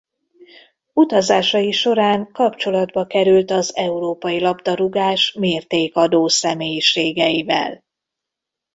Utazásai 0.93 1.71
során 1.71 2.31
kapcsolatba 2.31 3.05
került 3.05 3.51
az 3.51 3.75
európai 3.75 4.39
labdarúgás 4.39 5.31
mértékadó 5.39 6.27
személyiségeivel. 6.27 7.83